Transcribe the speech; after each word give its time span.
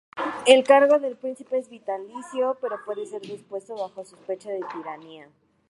El 0.47 0.63
cargo 0.63 0.97
de 0.97 1.15
príncipe 1.15 1.59
es 1.59 1.69
vitalicio, 1.69 2.57
pero 2.59 2.83
puede 2.83 3.05
ser 3.05 3.21
depuesto 3.21 3.75
bajo 3.75 4.03
sospecha 4.03 4.49
de 4.49 4.61
tiranía. 4.75 5.29